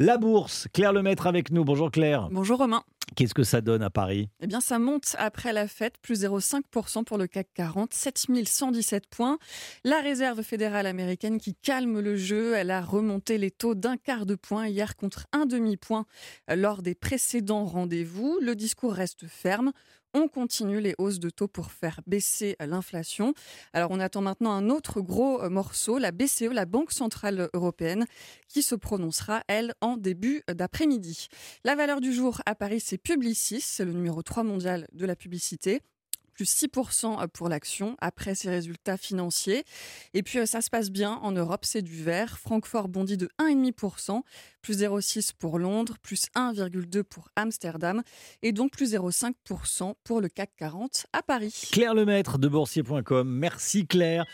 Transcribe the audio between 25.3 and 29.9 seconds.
morceau, la BCE, la Banque Centrale Européenne, qui se prononcera, elle,